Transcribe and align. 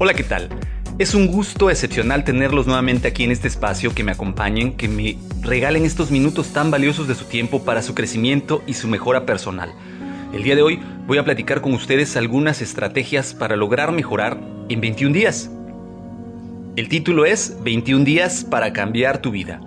Hola, 0.00 0.14
¿qué 0.14 0.22
tal? 0.22 0.48
Es 1.00 1.12
un 1.16 1.26
gusto 1.26 1.70
excepcional 1.70 2.22
tenerlos 2.22 2.68
nuevamente 2.68 3.08
aquí 3.08 3.24
en 3.24 3.32
este 3.32 3.48
espacio, 3.48 3.96
que 3.96 4.04
me 4.04 4.12
acompañen, 4.12 4.74
que 4.74 4.86
me 4.86 5.18
regalen 5.42 5.84
estos 5.84 6.12
minutos 6.12 6.52
tan 6.52 6.70
valiosos 6.70 7.08
de 7.08 7.16
su 7.16 7.24
tiempo 7.24 7.64
para 7.64 7.82
su 7.82 7.96
crecimiento 7.96 8.62
y 8.64 8.74
su 8.74 8.86
mejora 8.86 9.26
personal. 9.26 9.72
El 10.32 10.44
día 10.44 10.54
de 10.54 10.62
hoy 10.62 10.78
voy 11.08 11.18
a 11.18 11.24
platicar 11.24 11.62
con 11.62 11.72
ustedes 11.72 12.16
algunas 12.16 12.62
estrategias 12.62 13.34
para 13.34 13.56
lograr 13.56 13.90
mejorar 13.90 14.38
en 14.68 14.80
21 14.80 15.12
días. 15.12 15.50
El 16.76 16.88
título 16.88 17.26
es 17.26 17.56
21 17.64 18.04
días 18.04 18.44
para 18.44 18.72
cambiar 18.72 19.20
tu 19.20 19.32
vida. 19.32 19.60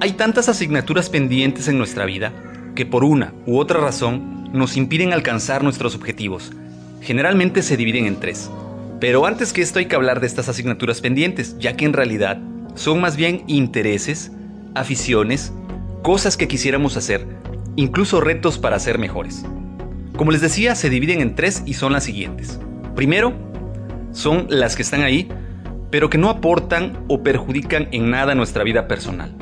Hay 0.00 0.12
tantas 0.12 0.48
asignaturas 0.48 1.10
pendientes 1.10 1.68
en 1.68 1.76
nuestra 1.76 2.06
vida 2.06 2.32
que 2.74 2.86
por 2.86 3.04
una 3.04 3.34
u 3.44 3.58
otra 3.58 3.80
razón 3.80 4.50
nos 4.54 4.78
impiden 4.78 5.12
alcanzar 5.12 5.62
nuestros 5.62 5.94
objetivos. 5.94 6.52
Generalmente 7.02 7.62
se 7.62 7.76
dividen 7.76 8.06
en 8.06 8.18
tres. 8.18 8.48
Pero 9.02 9.26
antes 9.26 9.52
que 9.52 9.62
esto 9.62 9.80
hay 9.80 9.86
que 9.86 9.96
hablar 9.96 10.20
de 10.20 10.28
estas 10.28 10.48
asignaturas 10.48 11.00
pendientes, 11.00 11.56
ya 11.58 11.76
que 11.76 11.84
en 11.84 11.92
realidad 11.92 12.38
son 12.76 13.00
más 13.00 13.16
bien 13.16 13.42
intereses, 13.48 14.30
aficiones, 14.76 15.52
cosas 16.02 16.36
que 16.36 16.46
quisiéramos 16.46 16.96
hacer, 16.96 17.26
incluso 17.74 18.20
retos 18.20 18.58
para 18.58 18.78
ser 18.78 19.00
mejores. 19.00 19.44
Como 20.16 20.30
les 20.30 20.40
decía, 20.40 20.76
se 20.76 20.88
dividen 20.88 21.20
en 21.20 21.34
tres 21.34 21.64
y 21.66 21.74
son 21.74 21.92
las 21.92 22.04
siguientes. 22.04 22.60
Primero, 22.94 23.32
son 24.12 24.46
las 24.48 24.76
que 24.76 24.82
están 24.82 25.02
ahí, 25.02 25.28
pero 25.90 26.08
que 26.08 26.18
no 26.18 26.30
aportan 26.30 27.04
o 27.08 27.24
perjudican 27.24 27.88
en 27.90 28.08
nada 28.08 28.36
nuestra 28.36 28.62
vida 28.62 28.86
personal. 28.86 29.34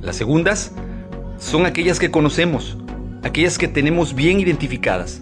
Las 0.00 0.14
segundas 0.14 0.72
son 1.36 1.66
aquellas 1.66 1.98
que 1.98 2.12
conocemos, 2.12 2.78
aquellas 3.24 3.58
que 3.58 3.66
tenemos 3.66 4.14
bien 4.14 4.38
identificadas. 4.38 5.20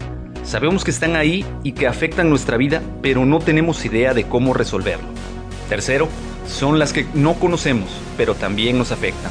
Sabemos 0.48 0.82
que 0.82 0.90
están 0.90 1.14
ahí 1.14 1.44
y 1.62 1.72
que 1.72 1.86
afectan 1.86 2.30
nuestra 2.30 2.56
vida, 2.56 2.80
pero 3.02 3.26
no 3.26 3.38
tenemos 3.38 3.84
idea 3.84 4.14
de 4.14 4.24
cómo 4.24 4.54
resolverlo. 4.54 5.06
Tercero, 5.68 6.08
son 6.48 6.78
las 6.78 6.94
que 6.94 7.04
no 7.12 7.34
conocemos, 7.34 7.90
pero 8.16 8.34
también 8.34 8.78
nos 8.78 8.90
afectan. 8.90 9.30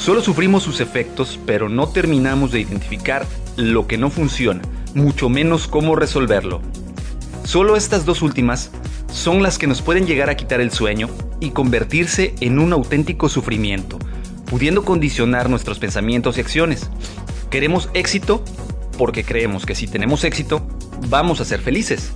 Solo 0.00 0.20
sufrimos 0.20 0.64
sus 0.64 0.80
efectos, 0.80 1.38
pero 1.46 1.68
no 1.68 1.86
terminamos 1.86 2.50
de 2.50 2.58
identificar 2.58 3.24
lo 3.54 3.86
que 3.86 3.98
no 3.98 4.10
funciona, 4.10 4.60
mucho 4.96 5.28
menos 5.28 5.68
cómo 5.68 5.94
resolverlo. 5.94 6.60
Solo 7.44 7.76
estas 7.76 8.04
dos 8.04 8.20
últimas 8.20 8.72
son 9.12 9.44
las 9.44 9.58
que 9.58 9.68
nos 9.68 9.80
pueden 9.80 10.08
llegar 10.08 10.28
a 10.28 10.36
quitar 10.36 10.60
el 10.60 10.72
sueño 10.72 11.08
y 11.38 11.50
convertirse 11.50 12.34
en 12.40 12.58
un 12.58 12.72
auténtico 12.72 13.28
sufrimiento, 13.28 13.96
pudiendo 14.50 14.84
condicionar 14.84 15.50
nuestros 15.50 15.78
pensamientos 15.78 16.36
y 16.36 16.40
acciones. 16.40 16.90
Queremos 17.48 17.90
éxito 17.94 18.42
porque 18.98 19.24
creemos 19.24 19.64
que 19.64 19.74
si 19.74 19.86
tenemos 19.86 20.24
éxito, 20.24 20.60
vamos 21.08 21.40
a 21.40 21.46
ser 21.46 21.60
felices. 21.60 22.12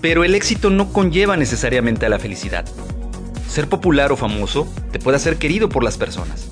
Pero 0.00 0.24
el 0.24 0.34
éxito 0.34 0.70
no 0.70 0.92
conlleva 0.92 1.36
necesariamente 1.36 2.06
a 2.06 2.08
la 2.08 2.18
felicidad. 2.18 2.64
Ser 3.48 3.68
popular 3.68 4.10
o 4.10 4.16
famoso 4.16 4.66
te 4.90 4.98
puede 4.98 5.16
hacer 5.16 5.36
querido 5.36 5.68
por 5.68 5.84
las 5.84 5.98
personas, 5.98 6.48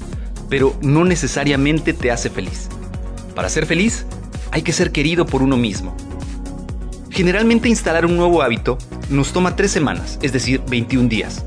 pero 0.48 0.77
no 0.83 1.05
necesariamente 1.05 1.92
te 1.92 2.11
hace 2.11 2.31
feliz. 2.31 2.69
Para 3.34 3.48
ser 3.48 3.67
feliz, 3.67 4.06
hay 4.53 4.62
que 4.62 4.72
ser 4.72 4.92
querido 4.92 5.27
por 5.27 5.42
uno 5.42 5.56
mismo. 5.56 5.97
Generalmente 7.11 7.69
instalar 7.69 8.05
un 8.05 8.17
nuevo 8.17 8.42
hábito 8.42 8.77
nos 9.09 9.33
toma 9.33 9.56
tres 9.56 9.70
semanas, 9.70 10.19
es 10.22 10.33
decir, 10.33 10.62
21 10.69 11.09
días, 11.09 11.44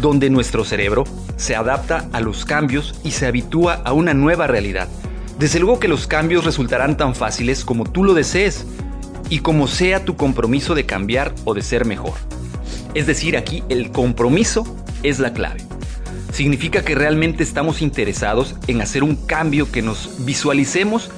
donde 0.00 0.30
nuestro 0.30 0.64
cerebro 0.64 1.04
se 1.36 1.56
adapta 1.56 2.08
a 2.12 2.20
los 2.20 2.44
cambios 2.44 2.94
y 3.04 3.10
se 3.10 3.26
habitúa 3.26 3.74
a 3.84 3.92
una 3.92 4.14
nueva 4.14 4.46
realidad 4.46 4.88
desde 5.40 5.58
luego 5.58 5.80
que 5.80 5.88
los 5.88 6.06
cambios 6.06 6.44
resultarán 6.44 6.98
tan 6.98 7.14
fáciles 7.14 7.64
como 7.64 7.84
tú 7.84 8.04
lo 8.04 8.12
desees 8.12 8.66
y 9.30 9.38
como 9.38 9.68
sea 9.68 10.04
tu 10.04 10.14
compromiso 10.14 10.74
de 10.74 10.84
cambiar 10.84 11.34
o 11.46 11.54
de 11.54 11.62
ser 11.62 11.86
mejor. 11.86 12.12
Es 12.92 13.06
decir, 13.06 13.38
aquí 13.38 13.64
el 13.70 13.90
compromiso 13.90 14.66
es 15.02 15.18
la 15.18 15.32
clave. 15.32 15.62
Significa 16.30 16.84
que 16.84 16.94
realmente 16.94 17.42
estamos 17.42 17.80
interesados 17.80 18.54
en 18.66 18.82
hacer 18.82 19.02
un 19.02 19.16
cambio 19.16 19.72
que 19.72 19.80
nos 19.80 20.26
visualicemos 20.26 21.10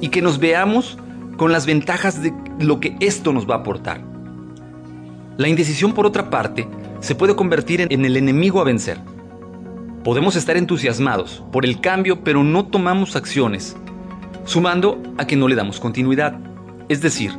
y 0.00 0.08
que 0.08 0.22
nos 0.22 0.38
veamos 0.38 0.96
con 1.36 1.52
las 1.52 1.66
ventajas 1.66 2.22
de 2.22 2.32
lo 2.58 2.80
que 2.80 2.96
esto 3.00 3.34
nos 3.34 3.48
va 3.48 3.56
a 3.56 3.58
aportar. 3.58 4.00
La 5.36 5.48
indecisión, 5.48 5.92
por 5.92 6.06
otra 6.06 6.30
parte, 6.30 6.66
se 7.00 7.14
puede 7.14 7.36
convertir 7.36 7.86
en 7.90 8.04
el 8.06 8.16
enemigo 8.16 8.58
a 8.58 8.64
vencer 8.64 8.98
Podemos 10.06 10.36
estar 10.36 10.56
entusiasmados 10.56 11.42
por 11.50 11.64
el 11.64 11.80
cambio, 11.80 12.22
pero 12.22 12.44
no 12.44 12.66
tomamos 12.66 13.16
acciones, 13.16 13.76
sumando 14.44 15.02
a 15.18 15.26
que 15.26 15.34
no 15.34 15.48
le 15.48 15.56
damos 15.56 15.80
continuidad. 15.80 16.38
Es 16.88 17.02
decir, 17.02 17.32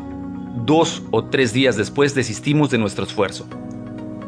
dos 0.66 1.02
o 1.12 1.24
tres 1.24 1.54
días 1.54 1.78
después 1.78 2.14
desistimos 2.14 2.70
de 2.70 2.78
nuestro 2.78 3.06
esfuerzo. 3.06 3.48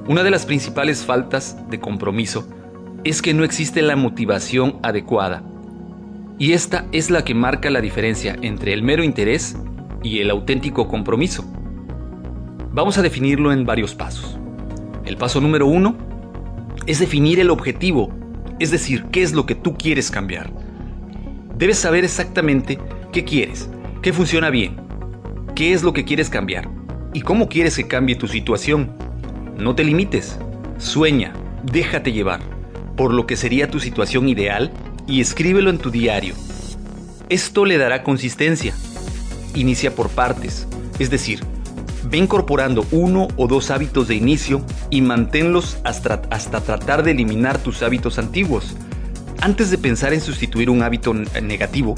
Una 0.07 0.23
de 0.23 0.31
las 0.31 0.45
principales 0.45 1.03
faltas 1.03 1.69
de 1.69 1.81
compromiso 1.81 2.47
es 3.03 3.21
que 3.21 3.33
no 3.33 3.43
existe 3.43 3.81
la 3.81 3.97
motivación 3.97 4.79
adecuada. 4.83 5.43
Y 6.37 6.53
esta 6.53 6.85
es 6.93 7.09
la 7.09 7.25
que 7.25 7.35
marca 7.35 7.69
la 7.69 7.81
diferencia 7.81 8.37
entre 8.41 8.71
el 8.71 8.83
mero 8.83 9.03
interés 9.03 9.57
y 10.01 10.19
el 10.19 10.29
auténtico 10.29 10.87
compromiso. 10.87 11.43
Vamos 12.71 12.97
a 12.97 13.01
definirlo 13.01 13.51
en 13.51 13.65
varios 13.65 13.95
pasos. 13.95 14.39
El 15.03 15.17
paso 15.17 15.41
número 15.41 15.67
uno 15.67 15.97
es 16.85 16.99
definir 16.99 17.41
el 17.41 17.49
objetivo 17.49 18.17
es 18.59 18.71
decir, 18.71 19.05
qué 19.11 19.23
es 19.23 19.33
lo 19.33 19.45
que 19.45 19.55
tú 19.55 19.75
quieres 19.75 20.11
cambiar. 20.11 20.51
Debes 21.55 21.79
saber 21.79 22.03
exactamente 22.03 22.79
qué 23.11 23.23
quieres, 23.23 23.69
qué 24.01 24.13
funciona 24.13 24.49
bien, 24.49 24.77
qué 25.55 25.73
es 25.73 25.83
lo 25.83 25.93
que 25.93 26.05
quieres 26.05 26.29
cambiar 26.29 26.69
y 27.13 27.21
cómo 27.21 27.49
quieres 27.49 27.75
que 27.75 27.87
cambie 27.87 28.15
tu 28.15 28.27
situación. 28.27 28.91
No 29.57 29.75
te 29.75 29.83
limites, 29.83 30.39
sueña, 30.77 31.33
déjate 31.63 32.11
llevar 32.11 32.41
por 32.95 33.13
lo 33.13 33.25
que 33.25 33.37
sería 33.37 33.71
tu 33.71 33.79
situación 33.79 34.27
ideal 34.27 34.71
y 35.07 35.21
escríbelo 35.21 35.69
en 35.69 35.77
tu 35.77 35.89
diario. 35.89 36.35
Esto 37.29 37.65
le 37.65 37.77
dará 37.77 38.03
consistencia. 38.03 38.73
Inicia 39.55 39.95
por 39.95 40.09
partes, 40.09 40.67
es 40.99 41.09
decir, 41.09 41.39
Ve 42.03 42.17
incorporando 42.17 42.85
uno 42.91 43.27
o 43.35 43.47
dos 43.47 43.71
hábitos 43.71 44.07
de 44.07 44.15
inicio 44.15 44.61
y 44.89 45.01
manténlos 45.01 45.77
hasta, 45.83 46.21
hasta 46.29 46.61
tratar 46.61 47.03
de 47.03 47.11
eliminar 47.11 47.57
tus 47.57 47.83
hábitos 47.83 48.17
antiguos. 48.17 48.75
Antes 49.41 49.69
de 49.69 49.77
pensar 49.77 50.13
en 50.13 50.21
sustituir 50.21 50.69
un 50.69 50.81
hábito 50.81 51.13
negativo, 51.13 51.95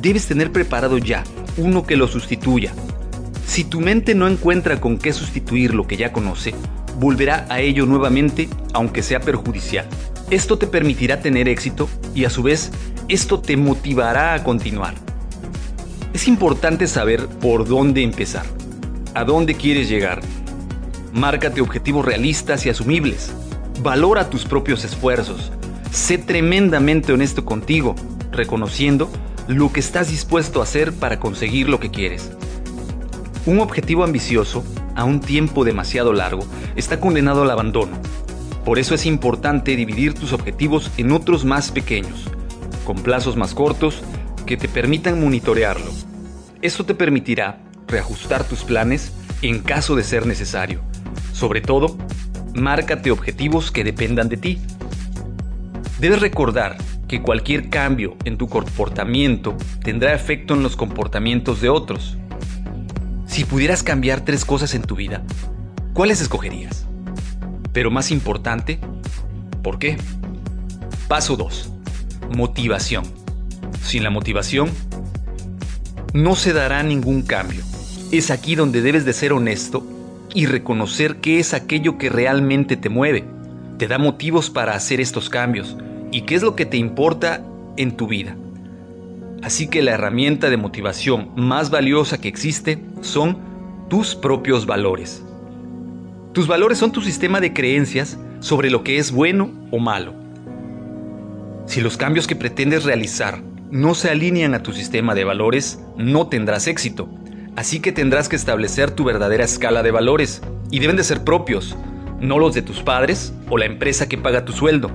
debes 0.00 0.26
tener 0.26 0.52
preparado 0.52 0.98
ya 0.98 1.24
uno 1.56 1.86
que 1.86 1.96
lo 1.96 2.06
sustituya. 2.06 2.72
Si 3.46 3.64
tu 3.64 3.80
mente 3.80 4.14
no 4.14 4.28
encuentra 4.28 4.80
con 4.80 4.98
qué 4.98 5.12
sustituir 5.12 5.74
lo 5.74 5.86
que 5.86 5.96
ya 5.96 6.12
conoce, 6.12 6.54
volverá 6.98 7.46
a 7.48 7.60
ello 7.60 7.86
nuevamente 7.86 8.48
aunque 8.72 9.02
sea 9.02 9.20
perjudicial. 9.20 9.86
Esto 10.30 10.58
te 10.58 10.66
permitirá 10.66 11.20
tener 11.20 11.48
éxito 11.48 11.88
y 12.14 12.24
a 12.24 12.30
su 12.30 12.42
vez 12.42 12.70
esto 13.08 13.40
te 13.40 13.56
motivará 13.56 14.34
a 14.34 14.44
continuar. 14.44 14.94
Es 16.12 16.28
importante 16.28 16.86
saber 16.86 17.26
por 17.26 17.66
dónde 17.66 18.02
empezar 18.02 18.59
a 19.14 19.24
dónde 19.24 19.54
quieres 19.54 19.88
llegar. 19.88 20.20
Márcate 21.12 21.60
objetivos 21.60 22.04
realistas 22.04 22.64
y 22.66 22.70
asumibles. 22.70 23.32
Valora 23.82 24.30
tus 24.30 24.44
propios 24.44 24.84
esfuerzos. 24.84 25.52
Sé 25.90 26.18
tremendamente 26.18 27.12
honesto 27.12 27.44
contigo, 27.44 27.96
reconociendo 28.30 29.10
lo 29.48 29.72
que 29.72 29.80
estás 29.80 30.08
dispuesto 30.08 30.60
a 30.60 30.64
hacer 30.64 30.92
para 30.92 31.18
conseguir 31.18 31.68
lo 31.68 31.80
que 31.80 31.90
quieres. 31.90 32.30
Un 33.46 33.58
objetivo 33.58 34.04
ambicioso, 34.04 34.64
a 34.94 35.04
un 35.04 35.20
tiempo 35.20 35.64
demasiado 35.64 36.12
largo, 36.12 36.42
está 36.76 37.00
condenado 37.00 37.42
al 37.42 37.50
abandono. 37.50 37.98
Por 38.64 38.78
eso 38.78 38.94
es 38.94 39.06
importante 39.06 39.74
dividir 39.74 40.14
tus 40.14 40.32
objetivos 40.32 40.90
en 40.98 41.10
otros 41.10 41.44
más 41.44 41.72
pequeños, 41.72 42.26
con 42.84 42.96
plazos 42.96 43.36
más 43.36 43.54
cortos 43.54 44.02
que 44.46 44.56
te 44.56 44.68
permitan 44.68 45.20
monitorearlo. 45.20 45.90
Esto 46.62 46.84
te 46.84 46.94
permitirá 46.94 47.58
reajustar 47.90 48.44
tus 48.44 48.64
planes 48.64 49.12
en 49.42 49.60
caso 49.60 49.96
de 49.96 50.04
ser 50.04 50.26
necesario. 50.26 50.80
Sobre 51.32 51.60
todo, 51.60 51.96
márcate 52.54 53.10
objetivos 53.10 53.70
que 53.70 53.84
dependan 53.84 54.28
de 54.28 54.36
ti. 54.36 54.60
Debes 55.98 56.20
recordar 56.20 56.76
que 57.08 57.22
cualquier 57.22 57.68
cambio 57.68 58.16
en 58.24 58.38
tu 58.38 58.48
comportamiento 58.48 59.56
tendrá 59.82 60.14
efecto 60.14 60.54
en 60.54 60.62
los 60.62 60.76
comportamientos 60.76 61.60
de 61.60 61.68
otros. 61.68 62.16
Si 63.26 63.44
pudieras 63.44 63.82
cambiar 63.82 64.20
tres 64.24 64.44
cosas 64.44 64.74
en 64.74 64.82
tu 64.82 64.96
vida, 64.96 65.22
¿cuáles 65.92 66.20
escogerías? 66.20 66.86
Pero 67.72 67.90
más 67.90 68.10
importante, 68.10 68.78
¿por 69.62 69.78
qué? 69.78 69.96
Paso 71.08 71.36
2. 71.36 71.72
Motivación. 72.36 73.04
Sin 73.82 74.04
la 74.04 74.10
motivación, 74.10 74.70
no 76.12 76.36
se 76.36 76.52
dará 76.52 76.82
ningún 76.82 77.22
cambio. 77.22 77.64
Es 78.12 78.32
aquí 78.32 78.56
donde 78.56 78.82
debes 78.82 79.04
de 79.04 79.12
ser 79.12 79.32
honesto 79.32 79.86
y 80.34 80.46
reconocer 80.46 81.16
qué 81.16 81.38
es 81.38 81.54
aquello 81.54 81.96
que 81.96 82.08
realmente 82.08 82.76
te 82.76 82.88
mueve, 82.88 83.24
te 83.78 83.86
da 83.86 83.98
motivos 83.98 84.50
para 84.50 84.74
hacer 84.74 85.00
estos 85.00 85.30
cambios 85.30 85.76
y 86.10 86.22
qué 86.22 86.34
es 86.34 86.42
lo 86.42 86.56
que 86.56 86.66
te 86.66 86.76
importa 86.76 87.44
en 87.76 87.96
tu 87.96 88.08
vida. 88.08 88.36
Así 89.42 89.68
que 89.68 89.80
la 89.80 89.92
herramienta 89.92 90.50
de 90.50 90.56
motivación 90.56 91.30
más 91.36 91.70
valiosa 91.70 92.20
que 92.20 92.26
existe 92.26 92.82
son 93.00 93.38
tus 93.88 94.16
propios 94.16 94.66
valores. 94.66 95.22
Tus 96.32 96.48
valores 96.48 96.78
son 96.78 96.90
tu 96.90 97.02
sistema 97.02 97.40
de 97.40 97.52
creencias 97.52 98.18
sobre 98.40 98.70
lo 98.70 98.82
que 98.82 98.98
es 98.98 99.12
bueno 99.12 99.50
o 99.70 99.78
malo. 99.78 100.14
Si 101.66 101.80
los 101.80 101.96
cambios 101.96 102.26
que 102.26 102.34
pretendes 102.34 102.82
realizar 102.82 103.40
no 103.70 103.94
se 103.94 104.10
alinean 104.10 104.54
a 104.54 104.64
tu 104.64 104.72
sistema 104.72 105.14
de 105.14 105.22
valores, 105.22 105.78
no 105.96 106.26
tendrás 106.26 106.66
éxito. 106.66 107.08
Así 107.60 107.80
que 107.80 107.92
tendrás 107.92 108.30
que 108.30 108.36
establecer 108.36 108.90
tu 108.90 109.04
verdadera 109.04 109.44
escala 109.44 109.82
de 109.82 109.90
valores, 109.90 110.40
y 110.70 110.78
deben 110.78 110.96
de 110.96 111.04
ser 111.04 111.24
propios, 111.24 111.76
no 112.18 112.38
los 112.38 112.54
de 112.54 112.62
tus 112.62 112.82
padres 112.82 113.34
o 113.50 113.58
la 113.58 113.66
empresa 113.66 114.08
que 114.08 114.16
paga 114.16 114.46
tu 114.46 114.54
sueldo. 114.54 114.90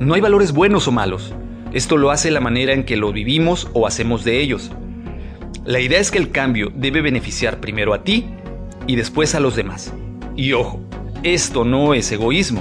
No 0.00 0.12
hay 0.12 0.20
valores 0.20 0.52
buenos 0.52 0.86
o 0.86 0.92
malos. 0.92 1.32
Esto 1.72 1.96
lo 1.96 2.10
hace 2.10 2.30
la 2.30 2.40
manera 2.40 2.74
en 2.74 2.84
que 2.84 2.98
lo 2.98 3.10
vivimos 3.10 3.70
o 3.72 3.86
hacemos 3.86 4.22
de 4.22 4.42
ellos. 4.42 4.70
La 5.64 5.80
idea 5.80 5.98
es 5.98 6.10
que 6.10 6.18
el 6.18 6.30
cambio 6.30 6.70
debe 6.74 7.00
beneficiar 7.00 7.58
primero 7.58 7.94
a 7.94 8.04
ti 8.04 8.26
y 8.86 8.96
después 8.96 9.34
a 9.34 9.40
los 9.40 9.56
demás. 9.56 9.90
Y 10.36 10.52
ojo, 10.52 10.80
esto 11.22 11.64
no 11.64 11.94
es 11.94 12.12
egoísmo, 12.12 12.60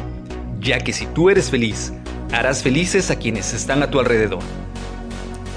ya 0.62 0.80
que 0.80 0.94
si 0.94 1.06
tú 1.08 1.30
eres 1.30 1.50
feliz, 1.50 1.92
harás 2.32 2.64
felices 2.64 3.12
a 3.12 3.20
quienes 3.20 3.54
están 3.54 3.84
a 3.84 3.92
tu 3.92 4.00
alrededor. 4.00 4.40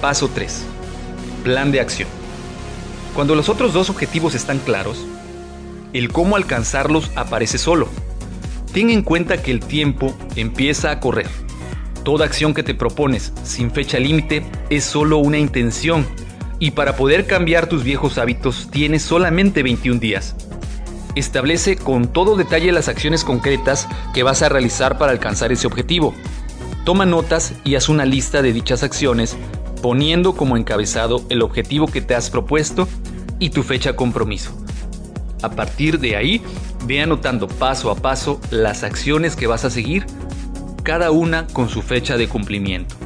Paso 0.00 0.28
3. 0.34 0.66
Plan 1.44 1.70
de 1.70 1.78
acción. 1.78 2.15
Cuando 3.16 3.34
los 3.34 3.48
otros 3.48 3.72
dos 3.72 3.88
objetivos 3.88 4.34
están 4.34 4.58
claros, 4.58 5.06
el 5.94 6.12
cómo 6.12 6.36
alcanzarlos 6.36 7.10
aparece 7.16 7.56
solo. 7.56 7.88
Ten 8.74 8.90
en 8.90 9.00
cuenta 9.00 9.40
que 9.40 9.50
el 9.50 9.60
tiempo 9.60 10.14
empieza 10.36 10.90
a 10.90 11.00
correr. 11.00 11.26
Toda 12.04 12.26
acción 12.26 12.52
que 12.52 12.62
te 12.62 12.74
propones 12.74 13.32
sin 13.42 13.70
fecha 13.70 13.98
límite 13.98 14.44
es 14.68 14.84
solo 14.84 15.16
una 15.16 15.38
intención 15.38 16.06
y 16.58 16.72
para 16.72 16.96
poder 16.96 17.26
cambiar 17.26 17.70
tus 17.70 17.84
viejos 17.84 18.18
hábitos 18.18 18.68
tienes 18.70 19.00
solamente 19.00 19.62
21 19.62 19.98
días. 19.98 20.36
Establece 21.14 21.76
con 21.76 22.12
todo 22.12 22.36
detalle 22.36 22.70
las 22.70 22.88
acciones 22.88 23.24
concretas 23.24 23.88
que 24.12 24.24
vas 24.24 24.42
a 24.42 24.50
realizar 24.50 24.98
para 24.98 25.12
alcanzar 25.12 25.52
ese 25.52 25.66
objetivo. 25.66 26.14
Toma 26.84 27.06
notas 27.06 27.54
y 27.64 27.76
haz 27.76 27.88
una 27.88 28.04
lista 28.04 28.42
de 28.42 28.52
dichas 28.52 28.82
acciones 28.82 29.38
poniendo 29.86 30.34
como 30.34 30.56
encabezado 30.56 31.24
el 31.28 31.42
objetivo 31.42 31.86
que 31.86 32.00
te 32.00 32.16
has 32.16 32.28
propuesto 32.28 32.88
y 33.38 33.50
tu 33.50 33.62
fecha 33.62 33.94
compromiso. 33.94 34.50
A 35.42 35.50
partir 35.50 36.00
de 36.00 36.16
ahí, 36.16 36.42
ve 36.86 37.02
anotando 37.02 37.46
paso 37.46 37.92
a 37.92 37.94
paso 37.94 38.40
las 38.50 38.82
acciones 38.82 39.36
que 39.36 39.46
vas 39.46 39.64
a 39.64 39.70
seguir, 39.70 40.04
cada 40.82 41.12
una 41.12 41.46
con 41.52 41.68
su 41.68 41.82
fecha 41.82 42.16
de 42.16 42.26
cumplimiento. 42.26 42.96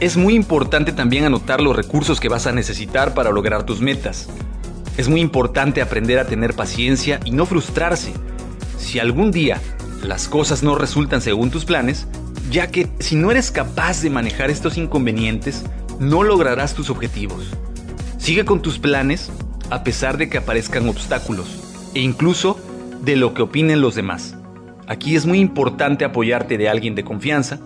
Es 0.00 0.16
muy 0.16 0.32
importante 0.32 0.90
también 0.90 1.26
anotar 1.26 1.60
los 1.60 1.76
recursos 1.76 2.18
que 2.18 2.30
vas 2.30 2.46
a 2.46 2.52
necesitar 2.52 3.12
para 3.12 3.30
lograr 3.30 3.66
tus 3.66 3.82
metas. 3.82 4.30
Es 4.96 5.10
muy 5.10 5.20
importante 5.20 5.82
aprender 5.82 6.18
a 6.18 6.26
tener 6.26 6.54
paciencia 6.54 7.20
y 7.26 7.32
no 7.32 7.44
frustrarse. 7.44 8.14
Si 8.78 9.00
algún 9.00 9.32
día 9.32 9.60
las 10.02 10.28
cosas 10.28 10.62
no 10.62 10.76
resultan 10.76 11.20
según 11.20 11.50
tus 11.50 11.66
planes, 11.66 12.06
ya 12.50 12.68
que 12.68 12.88
si 12.98 13.16
no 13.16 13.30
eres 13.30 13.50
capaz 13.50 14.02
de 14.02 14.10
manejar 14.10 14.50
estos 14.50 14.76
inconvenientes, 14.76 15.64
no 15.98 16.22
lograrás 16.22 16.74
tus 16.74 16.90
objetivos. 16.90 17.50
Sigue 18.18 18.44
con 18.44 18.62
tus 18.62 18.78
planes 18.78 19.30
a 19.70 19.84
pesar 19.84 20.18
de 20.18 20.28
que 20.28 20.38
aparezcan 20.38 20.88
obstáculos 20.88 21.60
e 21.94 22.00
incluso 22.00 22.58
de 23.02 23.16
lo 23.16 23.34
que 23.34 23.42
opinen 23.42 23.80
los 23.80 23.94
demás. 23.94 24.36
Aquí 24.86 25.16
es 25.16 25.26
muy 25.26 25.40
importante 25.40 26.04
apoyarte 26.04 26.58
de 26.58 26.68
alguien 26.68 26.94
de 26.94 27.04
confianza, 27.04 27.58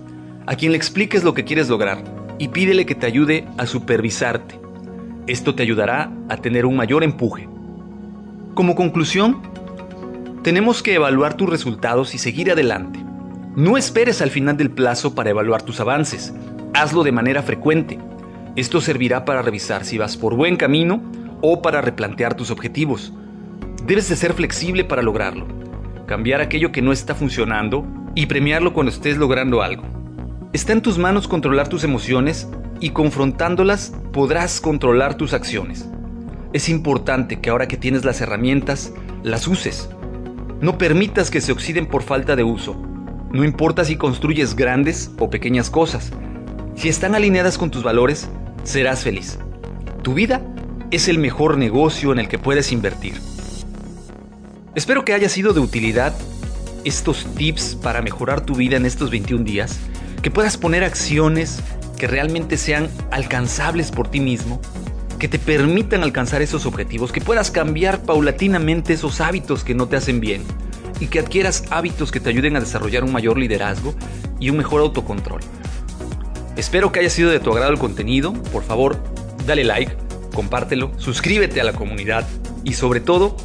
a 0.46 0.54
quien 0.54 0.72
le 0.72 0.78
expliques 0.78 1.24
lo 1.24 1.34
que 1.34 1.44
quieres 1.44 1.68
lograr 1.68 2.02
y 2.38 2.48
pídele 2.48 2.86
que 2.86 2.94
te 2.94 3.06
ayude 3.06 3.46
a 3.56 3.66
supervisarte. 3.66 4.60
Esto 5.26 5.54
te 5.54 5.62
ayudará 5.62 6.12
a 6.28 6.36
tener 6.38 6.64
un 6.64 6.76
mayor 6.76 7.02
empuje. 7.02 7.48
Como 8.54 8.74
conclusión, 8.74 9.42
tenemos 10.42 10.82
que 10.82 10.94
evaluar 10.94 11.34
tus 11.34 11.50
resultados 11.50 12.14
y 12.14 12.18
seguir 12.18 12.50
adelante. 12.50 13.07
No 13.56 13.76
esperes 13.76 14.22
al 14.22 14.30
final 14.30 14.56
del 14.56 14.70
plazo 14.70 15.14
para 15.14 15.30
evaluar 15.30 15.62
tus 15.62 15.80
avances. 15.80 16.32
Hazlo 16.74 17.02
de 17.02 17.12
manera 17.12 17.42
frecuente. 17.42 17.98
Esto 18.56 18.80
servirá 18.80 19.24
para 19.24 19.42
revisar 19.42 19.84
si 19.84 19.98
vas 19.98 20.16
por 20.16 20.34
buen 20.34 20.56
camino 20.56 21.02
o 21.40 21.62
para 21.62 21.80
replantear 21.80 22.34
tus 22.34 22.50
objetivos. 22.50 23.12
Debes 23.84 24.08
de 24.08 24.16
ser 24.16 24.34
flexible 24.34 24.84
para 24.84 25.02
lograrlo. 25.02 25.46
Cambiar 26.06 26.40
aquello 26.40 26.72
que 26.72 26.82
no 26.82 26.92
está 26.92 27.14
funcionando 27.14 27.86
y 28.14 28.26
premiarlo 28.26 28.72
cuando 28.72 28.92
estés 28.92 29.16
logrando 29.16 29.62
algo. 29.62 29.84
Está 30.52 30.72
en 30.72 30.82
tus 30.82 30.98
manos 30.98 31.28
controlar 31.28 31.68
tus 31.68 31.84
emociones 31.84 32.48
y 32.80 32.90
confrontándolas 32.90 33.92
podrás 34.12 34.60
controlar 34.60 35.14
tus 35.16 35.34
acciones. 35.34 35.88
Es 36.52 36.68
importante 36.68 37.40
que 37.40 37.50
ahora 37.50 37.68
que 37.68 37.76
tienes 37.76 38.04
las 38.04 38.20
herramientas, 38.20 38.92
las 39.22 39.46
uses. 39.46 39.90
No 40.60 40.78
permitas 40.78 41.30
que 41.30 41.40
se 41.40 41.52
oxiden 41.52 41.86
por 41.86 42.02
falta 42.02 42.34
de 42.34 42.44
uso. 42.44 42.87
No 43.30 43.44
importa 43.44 43.84
si 43.84 43.96
construyes 43.96 44.56
grandes 44.56 45.10
o 45.18 45.28
pequeñas 45.28 45.68
cosas. 45.68 46.12
Si 46.76 46.88
están 46.88 47.14
alineadas 47.14 47.58
con 47.58 47.70
tus 47.70 47.82
valores, 47.82 48.28
serás 48.62 49.02
feliz. 49.02 49.38
Tu 50.02 50.14
vida 50.14 50.40
es 50.90 51.08
el 51.08 51.18
mejor 51.18 51.58
negocio 51.58 52.10
en 52.12 52.20
el 52.20 52.28
que 52.28 52.38
puedes 52.38 52.72
invertir. 52.72 53.20
Espero 54.74 55.04
que 55.04 55.12
haya 55.12 55.28
sido 55.28 55.52
de 55.52 55.60
utilidad 55.60 56.14
estos 56.84 57.26
tips 57.34 57.74
para 57.74 58.00
mejorar 58.00 58.40
tu 58.40 58.54
vida 58.54 58.78
en 58.78 58.86
estos 58.86 59.10
21 59.10 59.44
días, 59.44 59.78
que 60.22 60.30
puedas 60.30 60.56
poner 60.56 60.82
acciones 60.82 61.60
que 61.98 62.06
realmente 62.06 62.56
sean 62.56 62.88
alcanzables 63.10 63.90
por 63.90 64.08
ti 64.08 64.20
mismo, 64.20 64.58
que 65.18 65.28
te 65.28 65.38
permitan 65.38 66.02
alcanzar 66.02 66.40
esos 66.40 66.64
objetivos, 66.64 67.12
que 67.12 67.20
puedas 67.20 67.50
cambiar 67.50 68.02
paulatinamente 68.04 68.94
esos 68.94 69.20
hábitos 69.20 69.64
que 69.64 69.74
no 69.74 69.86
te 69.86 69.96
hacen 69.96 70.20
bien 70.20 70.44
y 71.00 71.06
que 71.06 71.20
adquieras 71.20 71.64
hábitos 71.70 72.10
que 72.10 72.20
te 72.20 72.30
ayuden 72.30 72.56
a 72.56 72.60
desarrollar 72.60 73.04
un 73.04 73.12
mayor 73.12 73.38
liderazgo 73.38 73.94
y 74.40 74.50
un 74.50 74.56
mejor 74.56 74.80
autocontrol. 74.80 75.40
Espero 76.56 76.90
que 76.90 76.98
haya 77.00 77.10
sido 77.10 77.30
de 77.30 77.40
tu 77.40 77.52
agrado 77.52 77.72
el 77.72 77.78
contenido. 77.78 78.32
Por 78.32 78.64
favor, 78.64 78.98
dale 79.46 79.64
like, 79.64 79.96
compártelo, 80.34 80.90
suscríbete 80.98 81.60
a 81.60 81.64
la 81.64 81.72
comunidad 81.72 82.26
y 82.64 82.74
sobre 82.74 83.00
todo, 83.00 83.36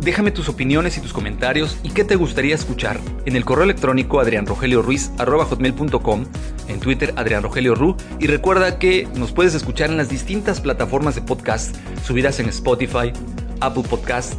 déjame 0.00 0.30
tus 0.30 0.48
opiniones 0.48 0.96
y 0.98 1.00
tus 1.00 1.12
comentarios 1.12 1.78
y 1.82 1.90
qué 1.90 2.04
te 2.04 2.16
gustaría 2.16 2.54
escuchar 2.54 3.00
en 3.26 3.34
el 3.34 3.44
correo 3.44 3.64
electrónico 3.64 4.20
adrianrogelioruiz.com, 4.20 6.26
en 6.68 6.80
Twitter 6.80 7.14
adrianrogelioru 7.16 7.96
y 8.20 8.26
recuerda 8.26 8.78
que 8.78 9.08
nos 9.16 9.32
puedes 9.32 9.54
escuchar 9.54 9.90
en 9.90 9.96
las 9.96 10.08
distintas 10.08 10.60
plataformas 10.60 11.14
de 11.14 11.22
podcast 11.22 11.74
subidas 12.06 12.40
en 12.40 12.48
Spotify, 12.50 13.12
Apple 13.60 13.84
Podcast, 13.88 14.34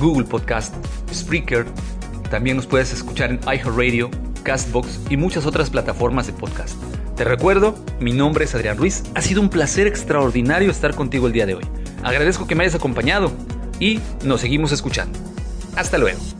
Google 0.00 0.24
Podcast, 0.24 0.74
Spreaker. 1.12 1.66
También 2.30 2.56
nos 2.56 2.66
puedes 2.66 2.92
escuchar 2.92 3.30
en 3.30 3.40
iHeartRadio, 3.44 4.10
Castbox 4.42 5.00
y 5.10 5.16
muchas 5.16 5.46
otras 5.46 5.70
plataformas 5.70 6.26
de 6.26 6.32
podcast. 6.32 6.76
Te 7.16 7.24
recuerdo, 7.24 7.74
mi 8.00 8.12
nombre 8.12 8.46
es 8.46 8.54
Adrián 8.54 8.78
Ruiz. 8.78 9.02
Ha 9.14 9.20
sido 9.20 9.40
un 9.42 9.50
placer 9.50 9.86
extraordinario 9.86 10.70
estar 10.70 10.94
contigo 10.94 11.26
el 11.26 11.32
día 11.32 11.46
de 11.46 11.54
hoy. 11.54 11.66
Agradezco 12.02 12.46
que 12.46 12.54
me 12.54 12.64
hayas 12.64 12.76
acompañado 12.76 13.30
y 13.78 14.00
nos 14.24 14.40
seguimos 14.40 14.72
escuchando. 14.72 15.18
Hasta 15.76 15.98
luego. 15.98 16.39